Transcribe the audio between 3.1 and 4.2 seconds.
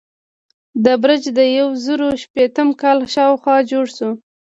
شاوخوا جوړ شو.